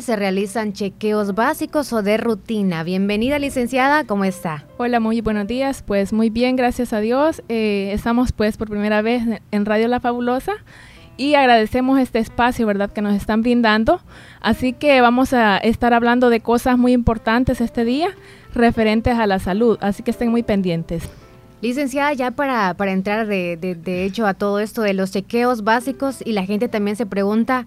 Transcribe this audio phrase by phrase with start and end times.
[0.00, 2.82] se realizan chequeos básicos o de rutina.
[2.82, 4.64] Bienvenida, licenciada, ¿cómo está?
[4.78, 5.84] Hola, muy buenos días.
[5.86, 7.42] Pues muy bien, gracias a Dios.
[7.50, 10.54] Eh, estamos pues por primera vez en Radio La Fabulosa
[11.18, 14.00] y agradecemos este espacio, ¿verdad?, que nos están brindando.
[14.40, 18.08] Así que vamos a estar hablando de cosas muy importantes este día
[18.54, 21.06] referentes a la salud, así que estén muy pendientes.
[21.60, 25.64] Licenciada, ya para, para entrar de, de, de hecho a todo esto de los chequeos
[25.64, 27.66] básicos y la gente también se pregunta,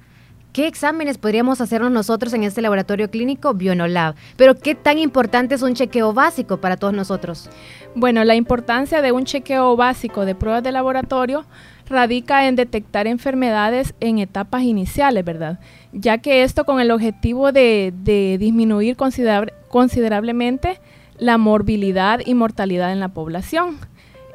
[0.55, 4.15] ¿Qué exámenes podríamos hacernos nosotros en este laboratorio clínico Bionolab?
[4.37, 7.49] Pero ¿qué tan importante es un chequeo básico para todos nosotros?
[7.93, 11.43] Bueno, la importancia de un chequeo básico de pruebas de laboratorio
[11.89, 15.59] radica en detectar enfermedades en etapas iniciales, ¿verdad?
[15.91, 17.91] Ya que esto con el objetivo de,
[18.39, 20.79] disminuir considerablemente
[21.17, 23.77] la morbilidad y mortalidad en la población.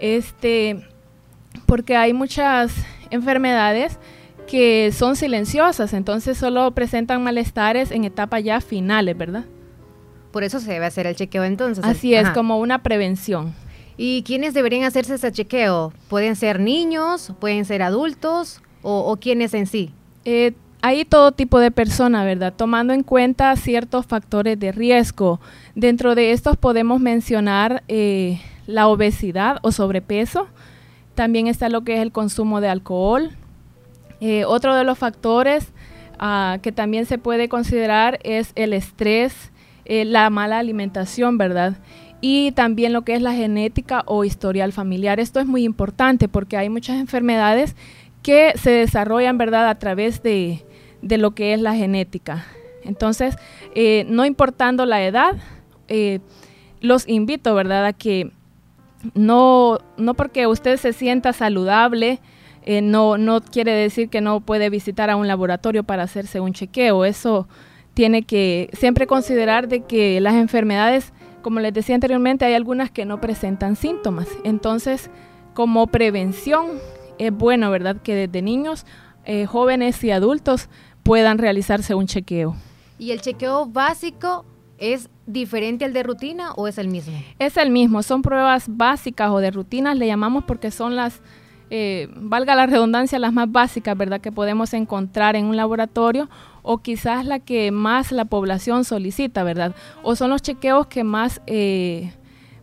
[0.00, 0.86] Este,
[1.64, 2.74] porque hay muchas
[3.08, 3.98] enfermedades
[4.50, 9.44] que son silenciosas, entonces solo presentan malestares en etapas ya finales, ¿verdad?
[10.32, 11.84] Por eso se debe hacer el chequeo entonces.
[11.84, 13.54] Así es, como una prevención.
[13.96, 15.92] ¿Y quiénes deberían hacerse ese chequeo?
[16.08, 17.32] ¿Pueden ser niños?
[17.38, 18.60] ¿Pueden ser adultos?
[18.82, 19.92] ¿O, o quiénes en sí?
[20.24, 20.52] Eh,
[20.82, 22.52] hay todo tipo de personas, ¿verdad?
[22.56, 25.40] Tomando en cuenta ciertos factores de riesgo.
[25.74, 30.48] Dentro de estos podemos mencionar eh, la obesidad o sobrepeso.
[31.14, 33.32] También está lo que es el consumo de alcohol,
[34.20, 35.72] eh, otro de los factores
[36.20, 39.50] uh, que también se puede considerar es el estrés,
[39.84, 41.78] eh, la mala alimentación, ¿verdad?
[42.20, 45.20] Y también lo que es la genética o historial familiar.
[45.20, 47.76] Esto es muy importante porque hay muchas enfermedades
[48.22, 50.64] que se desarrollan, ¿verdad?, a través de,
[51.00, 52.44] de lo que es la genética.
[52.84, 53.36] Entonces,
[53.74, 55.36] eh, no importando la edad,
[56.80, 58.30] los invito, ¿verdad?, a que
[59.14, 62.20] no, no porque usted se sienta saludable,
[62.62, 66.52] eh, no, no quiere decir que no puede visitar a un laboratorio para hacerse un
[66.52, 67.04] chequeo.
[67.04, 67.48] Eso
[67.94, 71.12] tiene que siempre considerar de que las enfermedades,
[71.42, 74.28] como les decía anteriormente, hay algunas que no presentan síntomas.
[74.44, 75.10] Entonces,
[75.54, 76.66] como prevención,
[77.18, 78.86] es bueno, ¿verdad?, que desde niños,
[79.24, 80.68] eh, jóvenes y adultos
[81.02, 82.56] puedan realizarse un chequeo.
[82.98, 84.44] ¿Y el chequeo básico
[84.78, 87.16] es diferente al de rutina o es el mismo?
[87.38, 91.20] Es el mismo, son pruebas básicas o de rutinas, le llamamos porque son las
[91.72, 96.28] eh, valga la redundancia, las más básicas, ¿verdad?, que podemos encontrar en un laboratorio
[96.62, 99.76] o quizás la que más la población solicita, ¿verdad?
[100.02, 102.12] O son los chequeos que más, eh,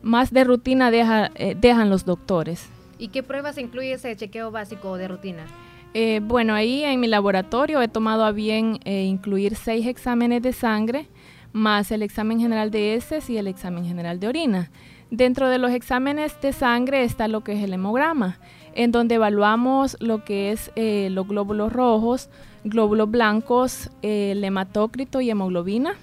[0.02, 2.70] más de rutina deja, eh, dejan los doctores.
[3.00, 5.46] ¿Y qué pruebas incluye ese chequeo básico de rutina?
[5.94, 11.08] Eh, bueno, ahí en mi laboratorio he tomado a bien incluir seis exámenes de sangre,
[11.54, 14.70] más el examen general de heces y el examen general de orina.
[15.10, 18.38] Dentro de los exámenes de sangre está lo que es el hemograma
[18.78, 22.30] en donde evaluamos lo que es eh, los glóbulos rojos,
[22.64, 25.96] glóbulos blancos, eh, el hematócrito y hemoglobina,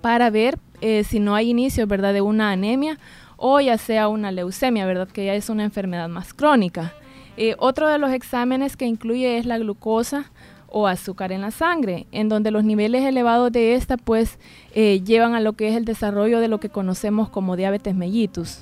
[0.00, 2.14] para ver eh, si no hay inicio ¿verdad?
[2.14, 2.98] de una anemia
[3.36, 5.08] o ya sea una leucemia, ¿verdad?
[5.08, 6.94] que ya es una enfermedad más crónica.
[7.36, 10.30] Eh, otro de los exámenes que incluye es la glucosa
[10.68, 14.38] o azúcar en la sangre, en donde los niveles elevados de esta pues
[14.74, 18.58] llevan a lo que es el desarrollo de lo que conocemos como diabetes mellitus.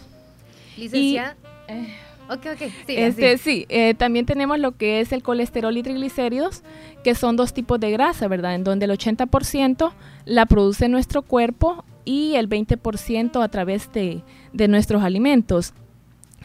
[0.77, 1.37] Licenciada.
[1.69, 2.71] Y, Ok, ok.
[2.87, 6.63] Sí, este, sí eh, también tenemos lo que es el colesterol y triglicéridos,
[7.05, 8.55] que son dos tipos de grasa, ¿verdad?
[8.55, 9.93] En donde el 80%
[10.25, 14.23] la produce nuestro cuerpo y el 20% a través de,
[14.53, 15.75] de nuestros alimentos.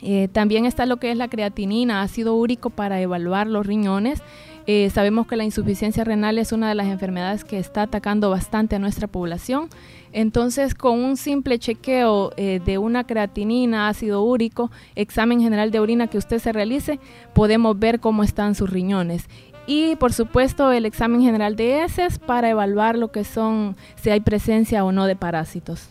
[0.01, 4.21] Eh, también está lo que es la creatinina, ácido úrico para evaluar los riñones.
[4.69, 8.75] Eh, sabemos que la insuficiencia renal es una de las enfermedades que está atacando bastante
[8.75, 9.69] a nuestra población.
[10.11, 16.07] Entonces, con un simple chequeo eh, de una creatinina, ácido úrico, examen general de orina
[16.07, 16.99] que usted se realice,
[17.33, 19.29] podemos ver cómo están sus riñones.
[19.67, 24.19] Y por supuesto el examen general de heces para evaluar lo que son, si hay
[24.19, 25.87] presencia o no de parásitos.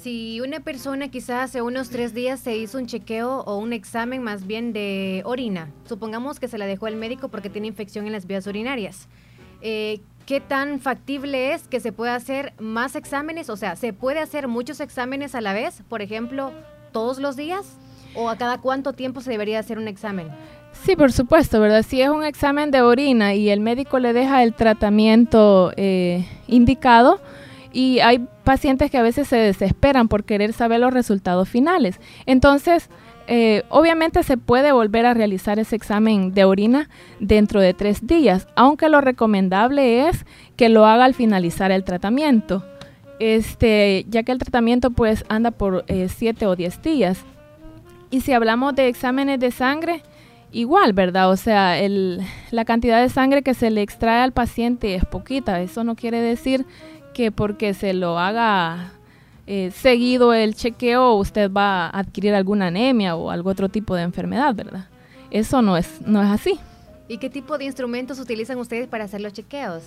[0.00, 4.22] Si una persona quizás hace unos tres días se hizo un chequeo o un examen
[4.22, 8.12] más bien de orina, supongamos que se la dejó el médico porque tiene infección en
[8.12, 9.08] las vías urinarias,
[9.60, 13.50] eh, ¿qué tan factible es que se pueda hacer más exámenes?
[13.50, 15.82] O sea, ¿se puede hacer muchos exámenes a la vez?
[15.88, 16.52] Por ejemplo,
[16.92, 17.66] todos los días?
[18.14, 20.28] ¿O a cada cuánto tiempo se debería hacer un examen?
[20.84, 21.82] Sí, por supuesto, ¿verdad?
[21.82, 27.20] Si es un examen de orina y el médico le deja el tratamiento eh, indicado,
[27.78, 32.00] y hay pacientes que a veces se desesperan por querer saber los resultados finales.
[32.26, 32.90] Entonces,
[33.28, 36.90] eh, obviamente se puede volver a realizar ese examen de orina
[37.20, 40.26] dentro de tres días, aunque lo recomendable es
[40.56, 42.64] que lo haga al finalizar el tratamiento,
[43.20, 47.24] este, ya que el tratamiento pues anda por eh, siete o diez días.
[48.10, 50.02] Y si hablamos de exámenes de sangre,
[50.50, 51.30] igual, ¿verdad?
[51.30, 55.60] O sea, el, la cantidad de sangre que se le extrae al paciente es poquita.
[55.60, 56.66] Eso no quiere decir
[57.18, 58.92] que porque se lo haga
[59.48, 64.02] eh, seguido el chequeo usted va a adquirir alguna anemia o algún otro tipo de
[64.02, 64.86] enfermedad, ¿verdad?
[65.32, 66.60] Eso no es, no es así.
[67.08, 69.82] ¿Y qué tipo de instrumentos utilizan ustedes para hacer los chequeos?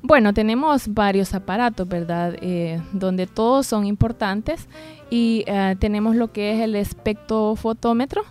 [0.00, 2.36] Bueno, tenemos varios aparatos, ¿verdad?
[2.40, 4.66] Eh, donde todos son importantes
[5.10, 8.24] y eh, tenemos lo que es el espectrofotómetro,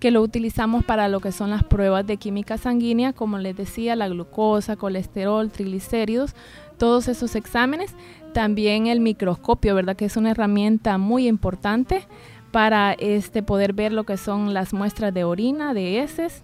[0.00, 3.94] que lo utilizamos para lo que son las pruebas de química sanguínea, como les decía,
[3.94, 6.34] la glucosa, colesterol, triglicéridos,
[6.84, 7.94] todos esos exámenes.
[8.34, 9.96] También el microscopio, ¿verdad?
[9.96, 12.06] Que es una herramienta muy importante
[12.50, 16.42] para este, poder ver lo que son las muestras de orina, de heces,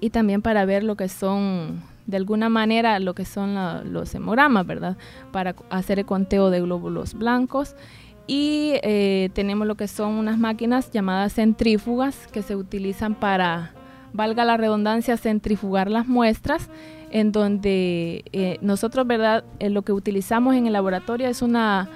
[0.00, 3.54] y también para ver lo que son, de alguna manera, lo que son
[3.92, 4.96] los hemogramas, ¿verdad?
[5.30, 7.76] Para hacer el conteo de glóbulos blancos
[8.26, 13.74] y eh, tenemos lo que son unas máquinas llamadas centrífugas que se utilizan para,
[14.12, 16.68] valga la redundancia, centrifugar las muestras,
[17.10, 19.44] en donde eh, nosotros, ¿verdad?
[19.58, 21.88] Eh, lo que utilizamos en el laboratorio es una,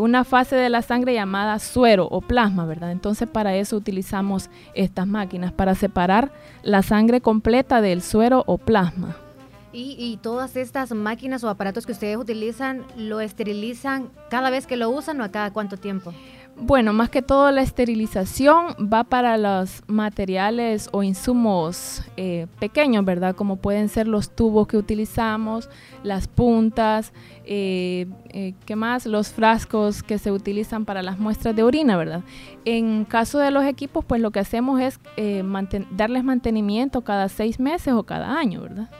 [0.00, 2.92] una fase de la sangre llamada suero o plasma, ¿verdad?
[2.92, 6.30] Entonces para eso utilizamos estas máquinas, para separar
[6.62, 9.16] la sangre completa del suero o plasma.
[9.74, 14.90] Y, todas estas máquinas o aparatos que ustedes utilizan, ¿lo esterilizan cada vez que lo
[14.90, 16.12] usan o a cada cuánto tiempo?
[16.56, 23.34] Bueno, más que todo la esterilización va para los materiales o insumos eh, pequeños, ¿verdad?
[23.34, 25.70] Como pueden ser los tubos que utilizamos,
[26.02, 27.12] las puntas,
[27.44, 29.06] eh, eh, ¿qué más?
[29.06, 32.22] Los frascos que se utilizan para las muestras de orina, ¿verdad?
[32.64, 35.00] En caso de los equipos, pues lo que hacemos es
[35.90, 38.90] darles mantenimiento cada seis meses o cada año, ¿verdad?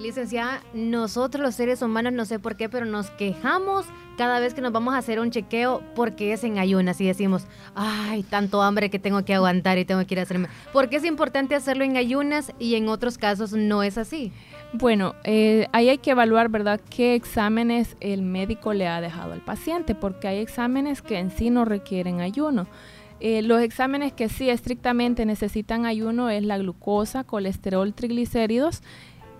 [0.00, 3.84] Licenciada, nosotros los seres humanos, no sé por qué, pero nos quejamos
[4.20, 7.46] cada vez que nos vamos a hacer un chequeo porque es en ayunas y decimos,
[7.74, 10.48] ay, tanto hambre que tengo que aguantar y tengo que ir a hacerme.
[10.74, 14.30] ¿Por qué es importante hacerlo en ayunas y en otros casos no es así?
[14.74, 19.40] Bueno, eh, ahí hay que evaluar, ¿verdad?, qué exámenes el médico le ha dejado al
[19.40, 22.66] paciente, porque hay exámenes que en sí no requieren ayuno.
[23.20, 28.82] Eh, los exámenes que sí estrictamente necesitan ayuno es la glucosa, colesterol, triglicéridos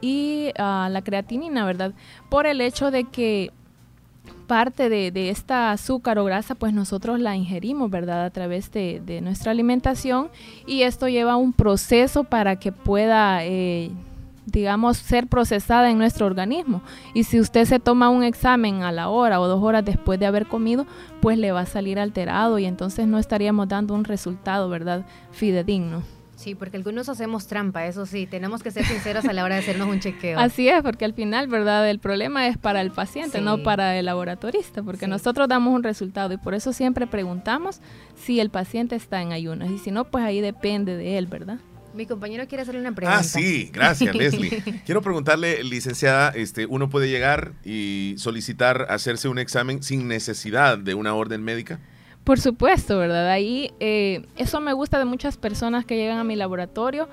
[0.00, 1.92] y ah, la creatinina, ¿verdad?
[2.30, 3.52] Por el hecho de que
[4.50, 8.24] parte de, esta azúcar o grasa, pues nosotros la ingerimos, ¿verdad?
[8.24, 10.28] A través de, nuestra alimentación
[10.66, 13.92] y esto lleva un proceso para que pueda, eh,
[14.46, 16.82] digamos, ser procesada en nuestro organismo.
[17.14, 20.26] Y si usted se toma un examen a la hora o dos horas después de
[20.26, 20.84] haber comido,
[21.20, 25.06] pues le va a salir alterado y entonces no estaríamos dando un resultado, ¿verdad?
[25.30, 26.02] Fidedigno.
[26.40, 29.60] Sí, porque algunos hacemos trampa, eso sí, tenemos que ser sinceros a la hora de
[29.60, 30.38] hacernos un chequeo.
[30.38, 31.90] Así es, porque al final, ¿verdad?
[31.90, 36.32] El problema es para el paciente, no para el laboratorista, porque nosotros damos un resultado
[36.32, 37.82] y por eso siempre preguntamos
[38.16, 41.58] si el paciente está en ayunas y si no, pues ahí depende de él, ¿verdad?
[41.92, 43.18] Mi compañero quiere hacerle una pregunta.
[43.20, 44.62] Ah, sí, gracias, Leslie.
[44.86, 50.94] Quiero preguntarle, licenciada, este, uno puede llegar y solicitar hacerse un examen sin necesidad de
[50.94, 51.80] una orden médica.
[52.24, 53.28] Por supuesto, ¿verdad?
[53.28, 57.08] Ahí eh, eso me gusta de muchas personas que llegan a mi laboratorio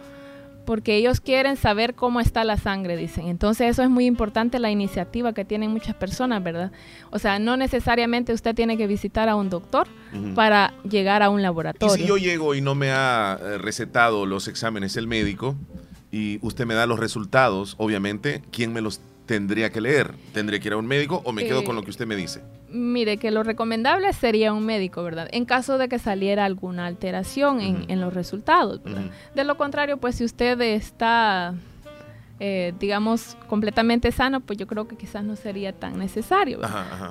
[0.67, 3.29] porque ellos quieren saber cómo está la sangre, dicen.
[3.29, 6.73] Entonces eso es muy importante, la iniciativa que tienen muchas personas, ¿verdad?
[7.09, 9.87] O sea, no necesariamente usted tiene que visitar a un doctor
[10.35, 11.95] para llegar a un laboratorio.
[11.95, 15.55] Y si yo llego y no me ha eh, recetado los exámenes el médico
[16.11, 20.15] y usted me da los resultados, obviamente, ¿quién me los tendría que leer?
[20.33, 22.41] ¿Tendría que ir a un médico o me quedo con lo que usted me dice?
[22.69, 25.27] Mire, que lo recomendable sería un médico, ¿verdad?
[25.31, 29.11] En caso de que saliera alguna alteración en, los resultados, ¿verdad?
[29.35, 31.53] De lo contrario, pues si usted está,
[32.39, 36.59] eh, digamos, completamente sano, pues yo creo que quizás no sería tan necesario.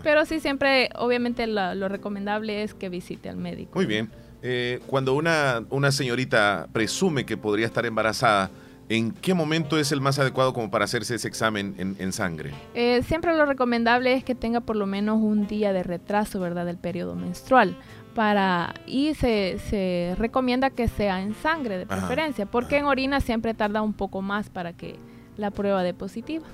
[0.03, 3.73] Pero sí, siempre, obviamente, lo, recomendable es que visite al médico.
[3.75, 4.11] Muy bien.
[4.43, 8.51] Eh, cuando una, una señorita presume que podría estar embarazada,
[8.89, 12.53] ¿En qué momento es el más adecuado como para hacerse ese examen en, sangre?
[12.75, 16.67] Eh, siempre lo recomendable es que tenga por lo menos un día de retraso, ¿verdad?,
[16.67, 17.77] del periodo menstrual.
[18.15, 23.53] Para, y se, se recomienda que sea en sangre de preferencia, porque en orina siempre
[23.53, 24.97] tarda un poco más para que
[25.37, 26.47] la prueba dé positiva.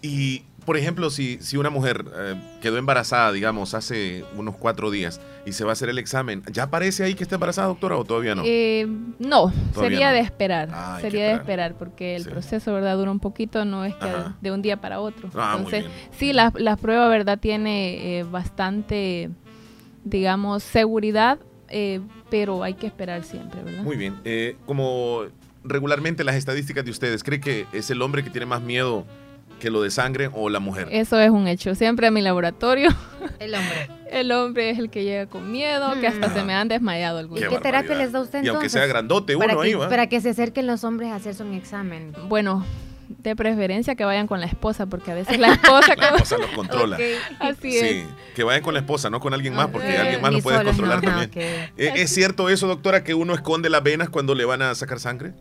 [0.00, 5.20] Y por ejemplo, si, si una mujer eh, quedó embarazada, digamos, hace unos cuatro días
[5.44, 8.04] y se va a hacer el examen, ¿ya aparece ahí que está embarazada, doctora, o
[8.04, 8.42] todavía no?
[8.44, 8.86] Eh,
[9.18, 10.70] no, sería de esperar.
[10.72, 12.96] Ah, sería de esperar, porque el proceso, ¿verdad?
[12.96, 14.08] Dura un poquito, no es que
[14.40, 15.28] de un día para otro.
[15.34, 17.38] Ah, Entonces, sí, la, la, prueba, ¿verdad?
[17.38, 19.30] Tiene eh, bastante,
[20.04, 21.38] digamos, seguridad,
[22.30, 23.82] pero hay que esperar siempre, ¿verdad?
[23.82, 24.14] Muy bien.
[24.64, 25.24] como
[25.64, 29.04] regularmente las estadísticas de ustedes, ¿cree que es el hombre que tiene más miedo?
[29.64, 30.88] Que lo de sangre o la mujer.
[30.90, 31.74] Eso es un hecho.
[31.74, 32.90] Siempre a mi laboratorio
[33.38, 33.88] El hombre.
[34.10, 37.42] El hombre es el que llega con miedo, que hasta se me han desmayado algunos.
[37.42, 38.44] ¿Y qué, terapia les da usted entonces?
[38.44, 39.88] Y aunque sea grandote uno ahí, ¿va?
[39.88, 42.12] Para que se acerquen los hombres a hacerse un examen.
[42.28, 42.62] Bueno,
[43.08, 45.96] de preferencia que vayan con la esposa, porque a veces la esposa...
[45.96, 46.98] la esposa los controla.
[47.40, 48.06] Así sí, es.
[48.34, 51.00] que vayan con la esposa, no con alguien más, porque alguien más lo puede controlar
[51.00, 51.30] también.
[51.34, 55.00] ¿E-, ¿Es cierto eso, doctora, que uno esconde las venas cuando le van a sacar
[55.00, 55.32] sangre?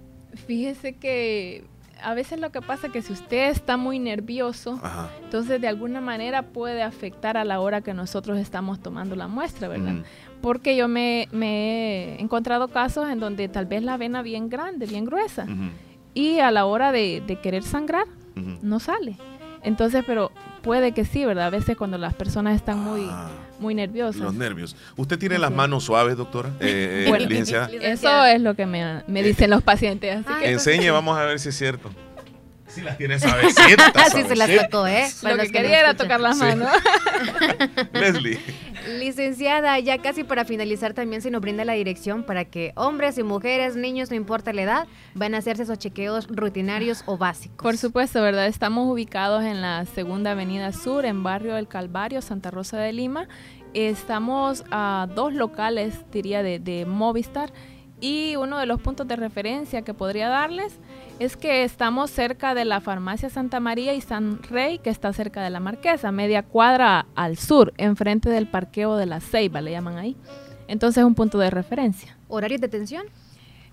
[0.47, 1.65] Fíjese que
[2.03, 4.79] a veces lo que pasa es que si usted está muy nervioso,
[5.23, 9.67] entonces de alguna manera puede afectar a la hora que nosotros estamos tomando la muestra,
[9.67, 10.03] ¿verdad?
[10.41, 15.05] Porque yo me, he encontrado casos en donde tal vez la vena bien grande, bien
[15.05, 15.47] gruesa,
[16.13, 18.05] y a la hora de, querer sangrar,
[18.35, 19.17] no sale.
[19.63, 20.31] Entonces, pero
[20.61, 21.45] puede que sí, ¿verdad?
[21.45, 23.29] A veces cuando las personas están muy, ah.
[23.63, 24.21] Muy nerviosas.
[24.21, 24.75] Los nervios.
[24.97, 26.49] ¿Usted tiene las manos suaves, doctora?
[26.59, 27.69] Eh, eh licenciada.
[27.81, 30.17] Eso es lo que me, me dicen los pacientes.
[30.17, 31.89] Así que Enseñe, vamos a ver si es cierto.
[32.67, 33.91] Si las tiene suavecitas.
[33.95, 35.09] Así se las tocó, ¿eh?
[35.21, 36.69] Para lo que quería era tocar las manos.
[37.93, 38.39] Leslie.
[39.03, 43.23] Licenciada, ya casi para finalizar también se nos brinda la dirección para que hombres y
[43.23, 47.57] mujeres, niños, no importa la edad, van a hacerse esos chequeos rutinarios o básicos.
[47.61, 48.47] Por supuesto, ¿verdad?
[48.47, 53.27] Estamos ubicados en la Segunda Avenida Sur, en Barrio del Calvario, Santa Rosa de Lima.
[53.73, 57.51] Estamos a dos locales, diría, de, de Movistar.
[58.03, 60.77] Y uno de los puntos de referencia que podría darles
[61.19, 65.41] es que estamos cerca de la farmacia Santa María y San Rey, que está cerca
[65.41, 69.95] de la Marquesa, media cuadra al sur, enfrente del parqueo de la Ceiba, le llaman
[69.95, 70.17] ahí.
[70.67, 72.17] Entonces es un punto de referencia.
[72.27, 73.05] ¿Horarios de atención?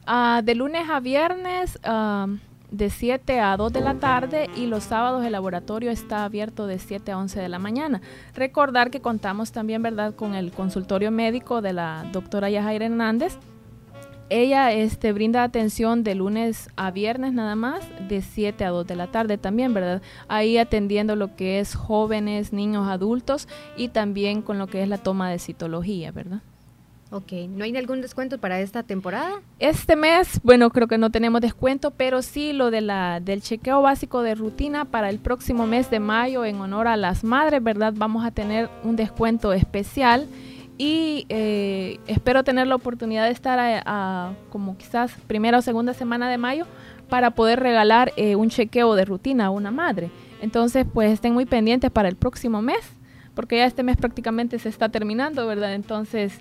[0.07, 2.29] Ah, de lunes a viernes, ah,
[2.71, 6.79] de 7 a 2 de la tarde y los sábados el laboratorio está abierto de
[6.79, 8.01] 7 a 11 de la mañana.
[8.37, 13.37] Recordar que contamos también, ¿verdad?, con el consultorio médico de la doctora Yajaira Hernández,
[14.31, 18.97] ella este, brinda atención de lunes a viernes nada más, de 7 a 2 de
[18.97, 20.01] la tarde también, ¿verdad?
[20.29, 24.99] Ahí atendiendo lo que es jóvenes, niños, adultos y también con lo que es la
[24.99, 26.41] toma de citología, ¿verdad?
[27.13, 29.41] Ok, ¿no hay algún descuento para esta temporada?
[29.59, 33.83] Este mes, bueno, creo que no tenemos descuento, pero sí lo de la, del chequeo
[33.83, 37.93] básico de rutina para el próximo mes de mayo en honor a las madres, ¿verdad?
[37.97, 40.29] Vamos a tener un descuento especial
[40.81, 46.31] y eh, espero tener la oportunidad de estar a, como quizás primera o segunda semana
[46.31, 46.65] de mayo
[47.11, 50.11] para poder regalar eh, un chequeo de rutina a una madre.
[50.41, 52.81] Entonces, pues estén muy pendientes para el próximo mes,
[53.35, 55.75] porque ya este mes prácticamente se está terminando, ¿verdad?
[55.75, 56.41] Entonces,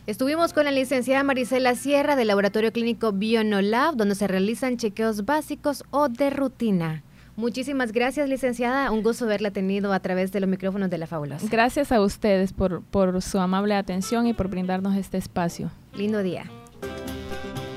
[0.06, 5.82] Estuvimos con la licenciada Marisela Sierra del Laboratorio Clínico Bionolab, donde se realizan chequeos básicos
[5.90, 7.03] o de rutina.
[7.36, 8.90] Muchísimas gracias, licenciada.
[8.90, 11.46] Un gusto haberla tenido a través de los micrófonos de La Fabulosa.
[11.50, 15.70] Gracias a ustedes por, por su amable atención y por brindarnos este espacio.
[15.94, 16.44] Lindo día.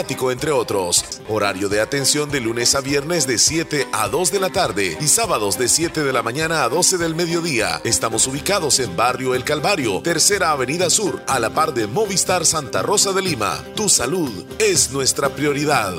[0.00, 1.04] entre otros.
[1.28, 5.08] Horario de atención de lunes a viernes de 7 a 2 de la tarde y
[5.08, 7.82] sábados de 7 de la mañana a 12 del mediodía.
[7.84, 12.80] Estamos ubicados en Barrio El Calvario, Tercera Avenida Sur, a la par de Movistar Santa
[12.80, 13.62] Rosa de Lima.
[13.76, 15.94] Tu salud es nuestra prioridad.